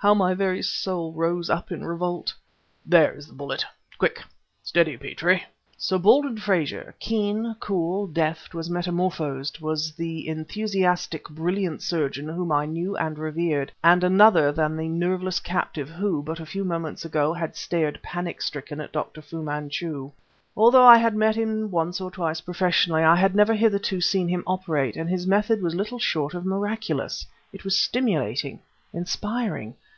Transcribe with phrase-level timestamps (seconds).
[0.00, 2.32] how my very soul rose up in revolt!...
[2.86, 3.64] "There is the bullet!
[3.98, 4.20] quick!...
[4.62, 5.42] Steady, Petrie!"
[5.76, 12.64] Sir Baldwin Frazer, keen, cool, deft, was metamorphosed, was the enthusiastic, brilliant surgeon whom I
[12.64, 17.32] knew and revered, and another than the nerveless captive who, but a few minutes ago,
[17.32, 19.20] had stared, panic stricken, at Dr.
[19.20, 20.12] Fu Manchu.
[20.56, 24.44] Although I had met him once or twice professionally, I had never hitherto seen him
[24.46, 27.26] operate; and his method was little short of miraculous.
[27.52, 28.60] It was stimulating,
[28.94, 29.74] inspiring.